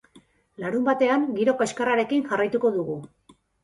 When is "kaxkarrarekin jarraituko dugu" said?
1.61-3.03